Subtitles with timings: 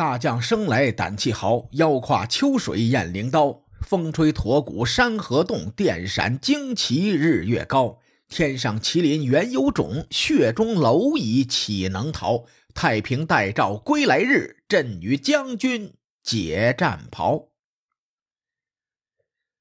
[0.00, 3.64] 大将生来胆气豪，腰挎秋水雁翎刀。
[3.82, 7.98] 风吹驼骨山河动，电闪旌旗日月高。
[8.26, 12.46] 天上麒麟原有种，血中蝼蚁岂能逃？
[12.72, 15.92] 太平待诏归来日，朕与将军
[16.22, 17.50] 解战袍。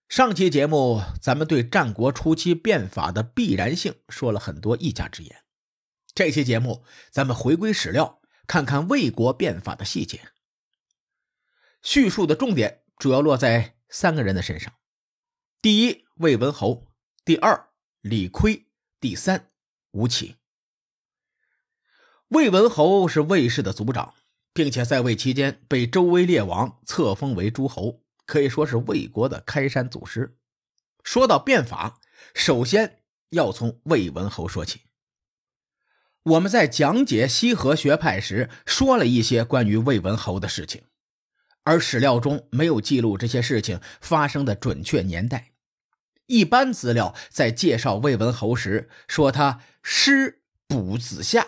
[0.08, 5.36] 上期节目，咱们对战国初期变法的必然性说了很多一家之言。
[6.16, 8.19] 这期节目，咱们回归史料，
[8.50, 10.29] 看看魏国变法的细节。
[11.84, 13.76] 叙述的重点主要落在。
[13.91, 14.71] 三个人的身上，
[15.63, 16.93] 第一魏文侯，
[17.26, 17.71] 第二
[18.02, 18.66] 李悝，
[18.99, 19.48] 第三
[19.90, 20.35] 吴起。
[22.27, 24.13] 魏文侯是魏氏的族长，
[24.54, 30.38] 并且在位期间被周威烈王册封为诸侯，可以说是魏国的开山祖师。
[31.04, 31.99] 说到变法，
[32.35, 34.81] 首先要从魏文侯说起。
[36.23, 40.84] 我们在讲解西河学派时，说了一些关于魏文侯的事情。
[41.64, 45.52] 而史料中没有记录这些事情发生的准确年代。
[46.26, 51.46] 一般资料在介绍魏文侯时说他师卜子夏，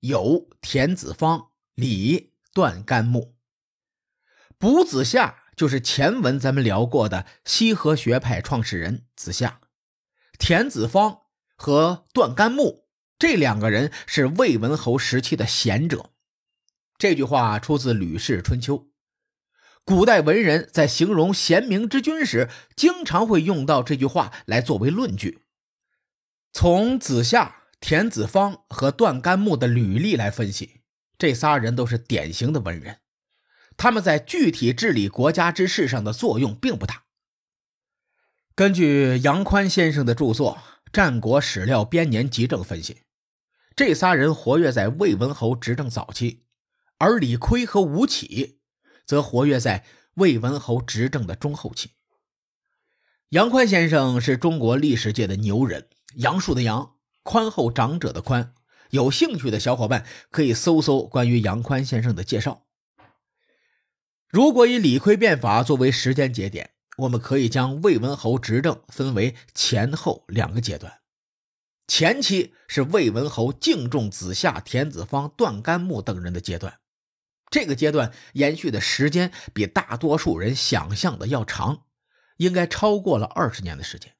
[0.00, 3.34] 有田子方，李段干木。
[4.58, 9.60] 卜子夏就是前文咱们聊过的西河学派创始人子夏，
[10.38, 11.22] 田子方
[11.56, 12.79] 和段干木
[13.20, 16.10] 这两个人是魏文侯时期的贤者。
[16.96, 18.78] 这句话出自《吕氏春秋》。
[19.84, 25.40] 古代文人在形容贤明之君时，经常会用到这句话来作为论据。
[26.54, 30.80] 从子夏、田子方和段干木的履历来分析，
[31.18, 33.00] 这仨人都是典型的文人，
[33.76, 37.02] 他们在具体治理国家之事上的作用并不大。
[38.54, 40.56] 根据杨宽先生的著作
[40.90, 43.02] 《战国史料编年集证》分析，
[43.80, 46.44] 这仨人活跃在魏文侯执政早期，
[46.98, 48.60] 而李悝和吴起。
[49.06, 51.92] 则活跃在魏文侯执政的中后期。
[53.30, 58.52] 杨宽先生是中国历史界的牛人，杨树的杨，宽厚长者的宽。
[58.90, 62.66] 有兴趣的小伙伴可以搜搜关于杨宽先生的介绍。
[64.28, 70.99] 如果以李悝变法作为时间节点，我们可以将魏文侯执政分为前后两个阶段。
[71.90, 76.78] 前期是魏文侯敬重子夏、田子方、段干木等人的阶段。
[77.50, 81.82] 这个阶段延续的时间比大多数人想象的要长，
[82.36, 84.14] 应该超过了二十年的时间，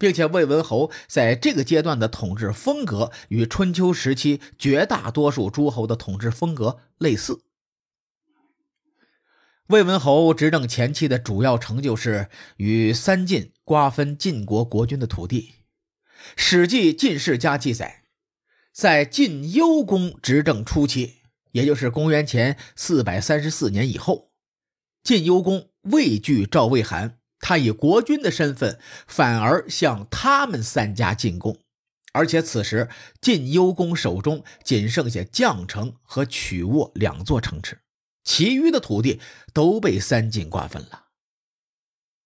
[0.00, 7.44] 并且魏文侯在这个阶段的统治风格与春秋时期绝大多数诸侯的统治风格类似。
[9.68, 15.52] 魏文侯执政前期的主要成就是与三晋瓜分晋国国君的土地。
[16.36, 18.04] 《史记·晋世家》记载，
[18.72, 21.16] 在晋幽公执政初期。
[21.52, 24.30] 也就是公元前四百三十四年以后，
[25.02, 31.58] 晋幽公畏惧赵魏韩，他以国君的身份反而向他们三家进贡，
[32.12, 32.90] 而且此时
[33.22, 37.80] 晋幽公手中仅剩下绛城和曲沃两座城池，
[38.22, 39.18] 其余的土地
[39.54, 41.06] 都被三晋瓜分了。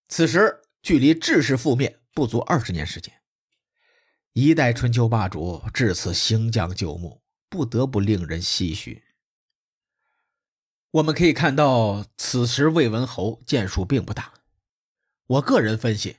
[0.08, 3.14] 此时距离志士覆灭不足二十年时间，
[4.34, 7.20] 一代春秋霸主至此行将就木，
[7.50, 9.04] 不得不令人唏嘘。
[10.92, 14.32] 我们可以看到，此时魏文侯建树并不大。
[15.26, 16.16] 我个人分析，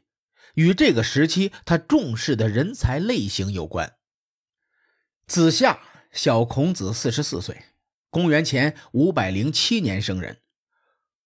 [0.54, 3.96] 与这个时期他重视的人才类型有关。
[5.26, 5.80] 子夏，
[6.12, 7.64] 小孔子四十四岁，
[8.12, 10.42] 公元前五百零七年生人。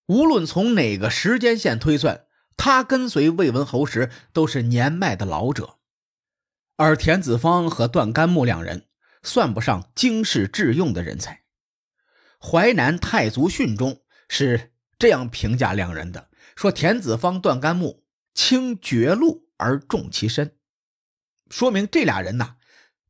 [0.05, 5.76] 无论从哪个时间线推算，他跟随魏文侯时都是年迈的老者。
[6.77, 8.85] 而田子方和段干木两人，
[9.23, 11.43] 算不上经世致用的人才。
[12.47, 18.05] 《淮南太祖训》中是这样评价两人的：说田子方、段干木
[18.35, 20.55] 轻绝路而重其身，
[21.49, 22.57] 说明这俩人呐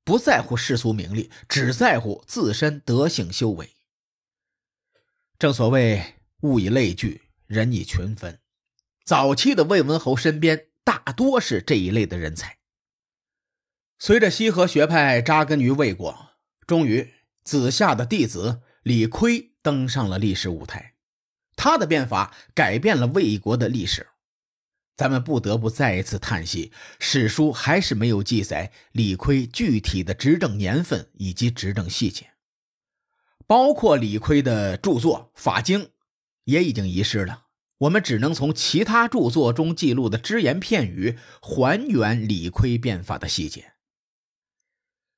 [0.06, 3.76] 不在乎世俗名利，只在乎自身德性修为。
[5.38, 8.40] 正所谓物以类聚，人以群分，
[9.04, 12.57] 早期的魏文侯身边大多是这一类的人才。
[14.00, 16.30] 随着西河学派扎根于魏国，
[16.66, 17.14] 终于
[17.44, 18.62] 子夏的弟子。
[18.84, 20.94] 李悝登上了历史舞台，
[21.58, 24.08] 他的变法改变了魏国的历史。
[24.96, 32.30] 咱们不得不再一次叹息，史书还是没有记载李悝具体的执政年份以及执政细节，
[33.46, 35.82] 包括李悝的著作《法经》
[36.46, 37.48] 也已经遗失了。
[37.80, 43.74] 我们只能从其他著作中记录的只言片语还原李悝变法的细节。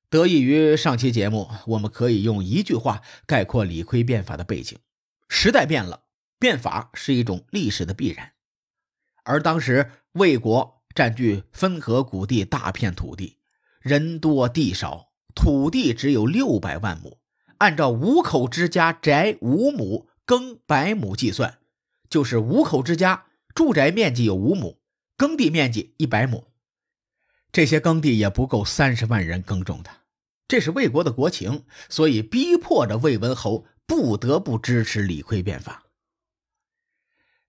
[0.10, 4.80] 得益于上期节目，我们可以用一句话概括李悝变法的背景，
[5.28, 6.06] 时代变了，
[6.40, 8.32] 变法是一种历史的必然。
[9.24, 13.38] 而当时魏国占据汾河谷地大片土地，
[13.82, 17.20] 人多地少，土地只有六百万亩。
[17.60, 21.60] 按照五口之家宅五亩，耕百亩计算，
[22.10, 24.80] 就是五口之家住宅面积有五亩，
[25.16, 26.49] 耕地面积一百亩。
[27.52, 29.90] 这些耕地也不够三十万人耕种的。
[30.48, 35.84] 这是魏国的国情，所以逼迫着魏文侯不得不支持李悝变法。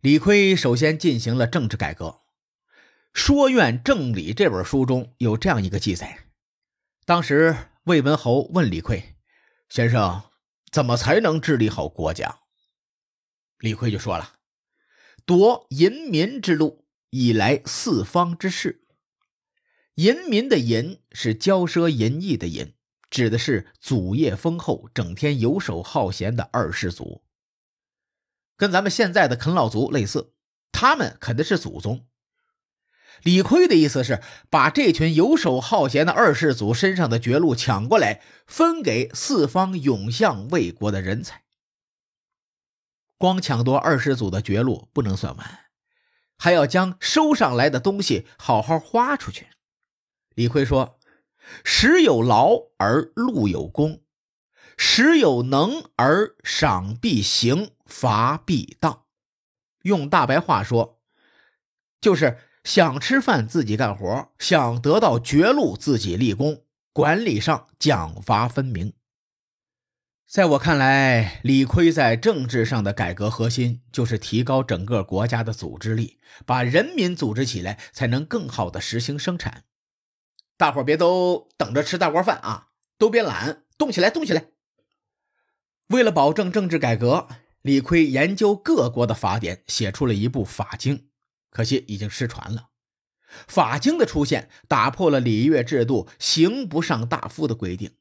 [0.01, 2.07] 李悝首先进行了政治改革，
[3.13, 6.27] 《说愿正理》这本书中有这样一个记载：
[7.05, 9.03] 当时魏文侯问李悝
[9.69, 10.23] ：“先生，
[10.71, 12.41] 怎么才能治理好国家？”
[13.61, 14.37] 李悝就说了
[15.27, 18.87] ：“夺淫民之路，以来四方之事。
[20.01, 22.73] 淫民的淫是骄奢淫逸的淫，
[23.11, 27.23] 指的是祖业丰厚、整天游手好闲的二世祖。”
[28.57, 30.33] 跟咱们现在的啃老族类似，
[30.73, 32.07] 他们啃的是祖宗。
[33.23, 41.43] 李悝的意思是把这群游手好闲的二世祖身上的绝路抢过来，分给四方涌向魏国的人才。
[43.19, 45.67] 光抢夺二世祖的绝路不能算完，
[46.39, 49.49] 还要将收上来的东西好好花出去。
[50.41, 50.99] 李悝说
[51.63, 54.01] ：“时有劳而禄有功。”
[54.79, 59.03] 时有能而赏必行，罚必当。
[59.83, 60.99] 用大白话说，
[62.01, 66.65] 就是想吃饭自己干活，想得到绝路自己立功。
[66.95, 68.95] 管理上奖罚分明。
[70.27, 79.65] 在我看来，李逵在政治上的改革核心就是提高整个国家的组织力，把人民组织起来，才能更好的实行生产。
[80.61, 82.69] 大伙别都等着吃大锅饭啊，
[82.99, 84.49] 都别懒，动起来，动起来！
[85.87, 87.29] 为了保证政治改革，
[87.63, 91.09] 李悝研究各国的法典，写出了一部法经。
[91.49, 92.69] 可惜已经失传了。
[93.49, 97.93] 法经的出现，打破了礼乐制度“刑不上大夫”的规定。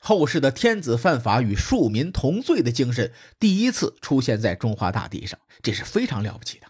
[0.00, 6.68] 后世的天子犯法与庶民同罪的精神，第一次出现在中华大地上，这是非常了不起的。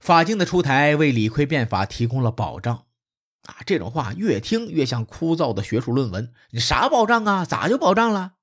[0.00, 2.86] 法经的出台，为李悝变法提供了保障。
[3.44, 6.32] 啊，这种话越听越像枯燥的学术论文。
[6.50, 7.44] 你啥保障啊？
[7.44, 8.34] 咋就保障了？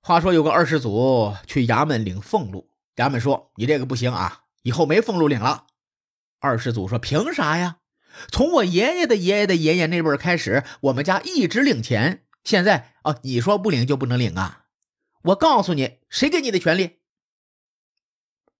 [0.00, 5.66] 话说有个二世祖去衙门领俸禄，衙门说：“你这个不行啊，以后没俸禄领了。”
[6.40, 7.78] 二世祖说：“凭啥呀？
[8.32, 12.24] 从我爷爷的爷爷的爷爷那辈开始，我们家一直领钱。
[12.42, 14.64] 现在啊，你说不领就不能领啊？
[15.22, 16.98] 我告诉你，谁给你的权利？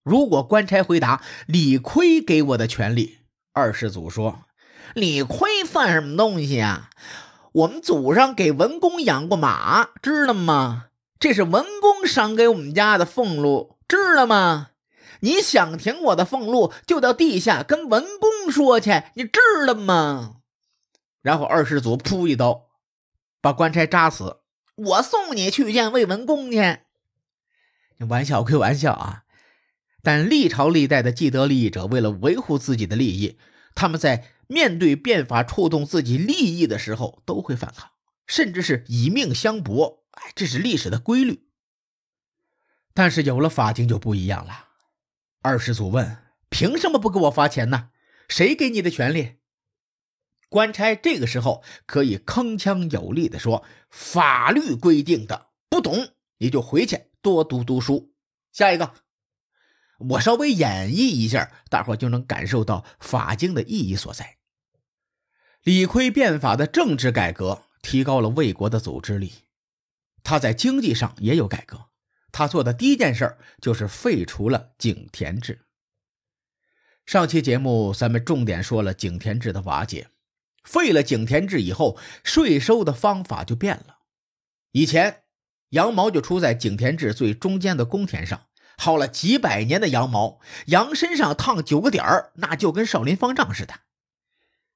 [0.05, 3.19] 如果官差回答李悝给我的权利，
[3.53, 4.45] 二世祖说
[4.95, 6.91] ：“李逵算什么东西啊？
[7.53, 10.87] 我们祖上给文公养过马，知道吗？”
[11.21, 14.71] 这是文公赏给我们家的俸禄，知道吗？
[15.21, 19.31] 你想停我的俸禄，就到地下跟文公说去，你知
[19.65, 20.39] 道吗？
[21.21, 22.67] 然后二世祖噗一刀，
[23.41, 24.39] 把官差扎死。
[24.75, 26.79] 我送你去见魏文公去。
[27.99, 29.23] 你玩笑归玩笑啊，
[30.03, 33.39] 但历朝历代的既得利益者，为了维护自己的利益，
[33.77, 37.91] 他们在面对变法触动自己利益的时候，都会反抗，
[38.27, 40.05] 甚至是以命相搏。
[40.13, 41.49] 哎，这是历史的规律。
[42.93, 44.69] 但是有了法经就不一样了。
[45.41, 46.19] 二世祖问
[46.51, 47.89] ：“凭什么不给我发钱呢？
[48.29, 49.37] 谁给你的权利？”
[50.51, 58.13] 官差这个时候可以铿锵有力的说：“法律规定的，不懂你就回去多读读书。”
[58.53, 58.93] 下一个，
[60.11, 64.37] 我稍微演绎一下，大伙就能感受到法经的意义所在。
[65.63, 69.45] 李悝变法的政治改革，提高了魏国的组织力。
[70.25, 71.87] 他在经济上也有改革，
[72.33, 75.61] 他做的第一件事就是废除了井田制。
[77.07, 80.09] 上期节目咱们重点说了井田制的瓦解，
[80.65, 83.99] 废了井田制以后，税收的方法就变了。
[84.73, 85.23] 以前
[85.71, 93.75] 羊毛就出在井田制最中间的公田上，薅了几百年的羊毛，羊身上烫九个点儿，那就跟少林方丈似的。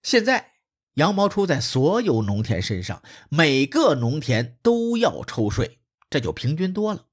[0.05, 0.53] 现在。
[0.97, 7.07] 羊毛出在所有农田身上，每个农田都要抽税，这就平均多了。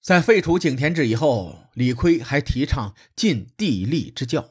[0.00, 4.48] 在废除井田制以后，李悝还提倡尽地利之教，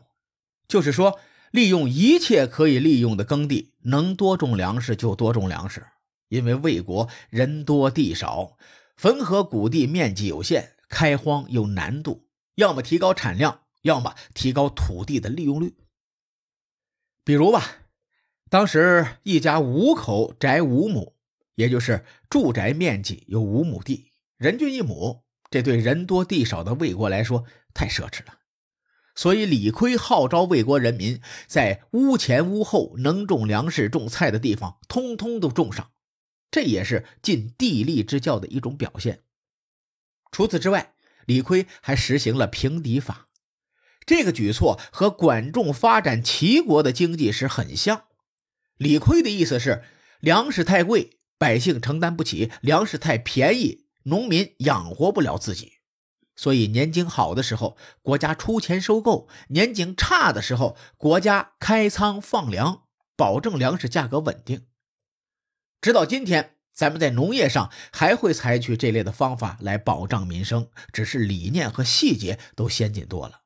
[0.68, 1.20] 就是说，
[1.52, 5.86] 利用一切可以利用的耕地，能多种粮食就多种粮食。
[6.28, 8.58] 因为魏国人多地少，
[8.98, 15.76] 汾河谷地面积有限，开荒有难度，要么提高产量，要么提高土地的利用率。
[17.30, 17.64] 比如吧，
[18.50, 21.14] 当时一家五口宅五亩，
[21.54, 28.40] 也就是住宅面积有五亩地，人均一亩，这对人多地少的魏国来说太奢侈了。
[29.14, 35.92] 所以李悝号召魏国人民，在屋前屋后能种粮食、种菜的地方，通通都种上。
[36.50, 39.22] 这也是尽地利之教的一种表现。
[40.32, 40.96] 除此之外，
[41.28, 43.29] 李悝还实行了平敌法。
[44.06, 48.06] 这个举措和管仲发展齐国的经济是很像。
[48.78, 49.84] 李悝的意思是，
[50.20, 55.74] 粮食太贵，百姓承担不起；粮食太便宜，农民养活不了自己。
[56.36, 62.84] 所以年景好的时候，国家出钱收购；年景差的时候，国家开仓放粮，
[63.18, 64.66] 保证粮食价格稳定。
[65.82, 73.39] 直到今天，咱们在农业上还会采取这类的方法来保障民生，只是理念和细节都先进多了。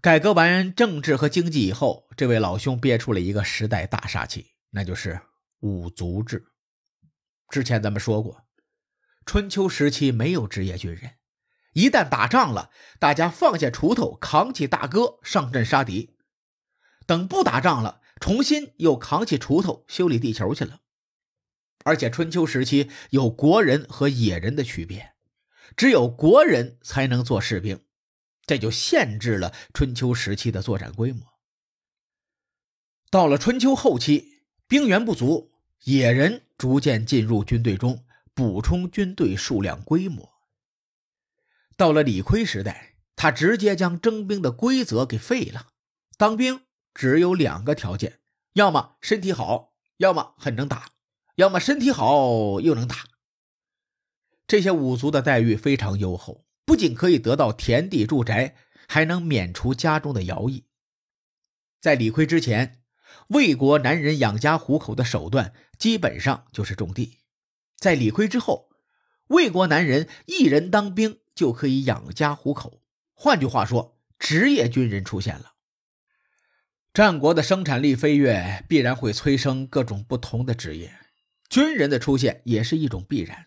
[0.00, 5.20] 改革完政治和经济以后，这位老兄憋出了一个时代大杀器，那就是
[5.58, 6.46] 五族制。
[7.48, 8.44] 之前咱们说过，
[9.26, 11.14] 春秋时期没有职业军人。
[11.72, 16.14] 一旦打仗了，大家放下锄头，扛起大哥上阵杀敌；
[17.04, 20.80] 等不打仗了，重新又扛起锄头修理地球去了。
[21.84, 25.14] 而且春秋时期有国人和野人的区别，
[25.76, 27.80] 只有国人才能做士兵，
[28.48, 31.22] 这就限制了春秋时期的作战规模。
[33.10, 35.52] 到了春秋后期，兵源不足，
[35.84, 40.32] 野人逐渐进入军队中，补充军队数量规模。
[41.76, 45.68] 到了李悝时代，他直接将征兵的规则给废了。
[46.16, 46.62] 当兵
[46.94, 48.20] 只有两个条件：
[48.54, 50.92] 要么身体好，要么很能打；
[51.36, 52.96] 要么身体好又能打。
[54.46, 58.54] 这些五族的待遇非常优厚，不仅可以得到田地、住宅，
[58.86, 60.66] 还能免除家中的徭役。
[61.80, 62.82] 在李悝之前，
[63.28, 67.20] 魏国男人养家糊口的手段基本上就是种地；
[67.78, 68.68] 在李悝之后，
[69.28, 71.20] 魏国男人一人当兵。
[71.34, 72.82] 就可以养家糊口。
[73.14, 75.52] 换句话说，职业军人出现了。
[76.92, 80.92] 战国的生产力飞跃必然会催生各种不同的职业，
[81.48, 83.46] 军人的出现也是一种必然。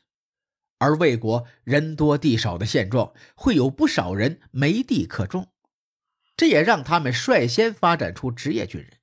[0.81, 5.49] 而魏国人多地少的现状，会有不少人没地可种，
[6.35, 8.93] 这也让他们率先发展出职业军人。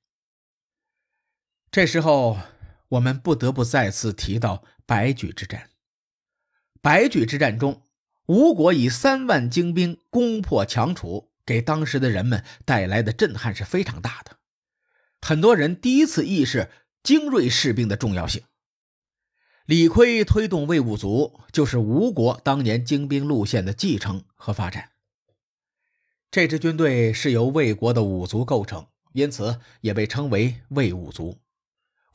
[1.71, 2.37] 这时候，
[2.89, 5.69] 我们不得不再次提到白举之战。
[6.81, 7.83] 白举之战中。
[8.25, 14.37] 吴国以三万精兵攻破强楚，给当时的人们带来的震撼是非常大的。
[15.21, 16.69] 很多人第一次意识
[17.01, 18.43] 精锐士兵的重要性。
[19.69, 24.93] 李悝推动魏武卒，就是吴国当年精兵路线的继承和发展。
[26.31, 31.37] 这支军队是由魏国的五族构成，因此也被称为魏武卒。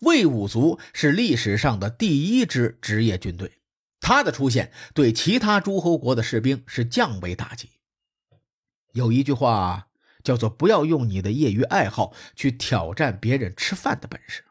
[0.01, 3.61] 魏武卒是历史上的第一支职业军队。
[4.01, 7.71] 他的出现对其他诸侯国的士兵是降维打击。
[8.95, 9.87] 有一句话
[10.25, 14.43] 叫做“不要用你的业余爱好去挑战别人吃饭的本事”。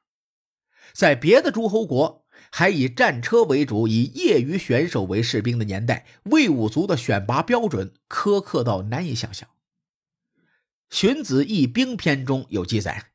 [0.95, 9.49] 在别的诸侯国还以战车为主、以业余选手为士兵的年代，魏武卒的选拔标准苛刻到难以想象。
[10.89, 13.11] 《荀子·义兵篇》中有记载：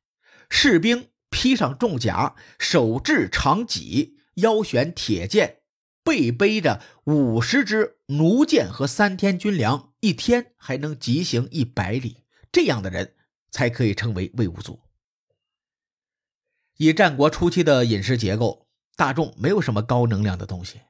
[0.50, 5.56] 士兵披上重甲，手执长戟，腰悬铁剑。
[6.04, 13.14] 背背着五十支弩箭和三天军粮，一天还能疾行一百里，这样的人
[13.50, 14.80] 才可以称为魏武卒。
[16.78, 18.67] 以战国初期的饮食结构，
[18.98, 20.80] 大众没有什么高能量的东西，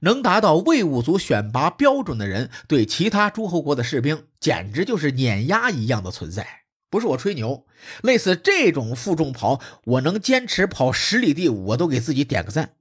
[0.00, 6.64] 能达到魏武卒选拔标准的人，对其他诸侯国的士兵简直就是碾压一样的存在。
[6.90, 7.66] 不是我吹牛，
[8.02, 12.74] 类似这种负重跑，我能坚持跑十里地，我都给自己点个赞。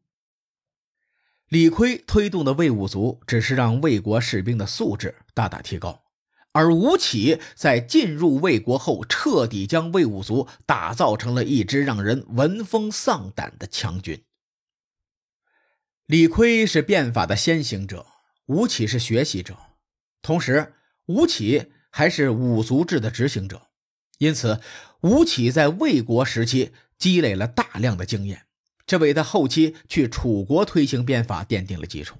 [1.47, 6.01] 李悝推动的魏武卒，只是让魏国士兵的素质大大提高，
[6.51, 14.21] 而吴起在进入魏国后，彻底将魏武卒打造成了一支让人闻风丧胆的强军。
[16.11, 18.05] 李悝是变法的先行者，
[18.47, 19.57] 吴起是学习者，
[20.21, 20.73] 同时
[21.05, 23.69] 吴起还是五族制的执行者，
[24.17, 24.59] 因此
[25.03, 28.45] 吴起在魏国时期积累了大量的经验。
[28.85, 32.17] 这为他后期去楚国推行变法奠定了基础。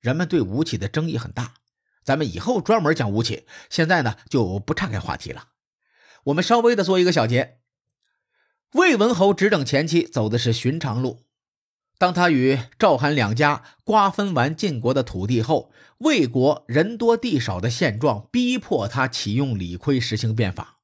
[0.00, 1.56] 人们对吴起的争议很大，
[2.02, 3.46] 咱们以后专门讲吴起。
[3.68, 5.48] 现在呢，就不岔开话题了。
[6.24, 7.58] 我们稍微的做一个小结：
[8.72, 11.25] 魏文侯执政前期走的是寻常路，
[11.98, 20.78] 当他与赵、韩两家瓜分完晋国的土地后，魏国人多地少的现状逼迫他启用李悝实行变法。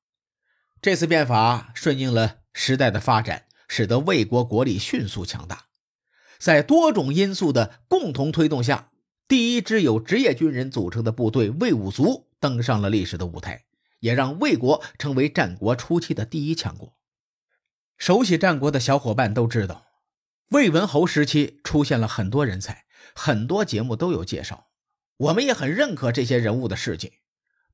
[0.81, 3.45] 这次变法顺应了时代的发展。
[3.69, 5.64] 使得魏国国力迅速强大，
[6.38, 8.90] 在多种因素的共同推动下，
[9.26, 13.64] 第一支由职业军人组成的部队魏武卒登上了历史的舞台，
[14.00, 16.92] 也让魏国成为战国初期的第一强国。
[17.97, 19.87] 熟悉战国的小伙伴都知道，
[20.52, 24.68] 魏文侯时期出现了很多人才，很多节目都有介绍，
[25.16, 27.14] 我们也很认可这些人物的事迹。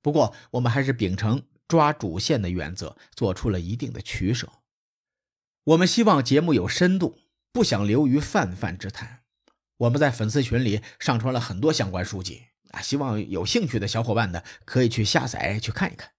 [0.00, 4.48] 不过，我们还是秉承抓主线的原则，做出了一定的取舍。
[5.64, 7.18] 我们希望节目有深度，
[7.52, 9.24] 不想流于泛泛之谈。
[9.78, 16.12] 我们在粉丝群里上传了很多相关书籍啊，希望有兴趣的小伙伴呢可以去下载去看一看。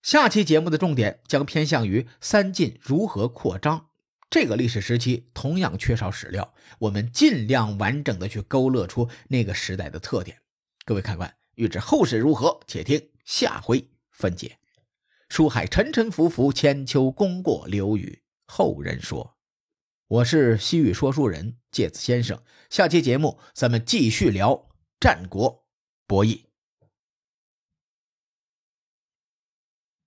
[0.00, 3.89] 下期节目的重点将偏向于三晋如何扩张
[4.30, 10.40] 这个历史时期，同样缺少史料，我们尽量完整的去勾勒出那个时代的特点。
[10.84, 14.58] 各位看官，欲知后事如何，且听下回分解。
[15.28, 19.36] 书海沉沉浮浮，千秋功过留与后人说。
[20.06, 24.68] 我是西域说书人介子先生，下期节目咱们继续聊
[25.00, 25.66] 战国
[26.06, 26.49] 博弈。